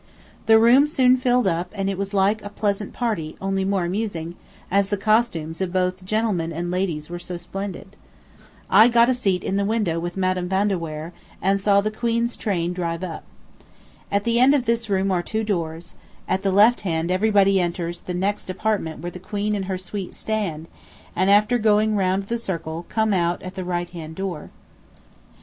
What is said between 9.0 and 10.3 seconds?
a seat in the window with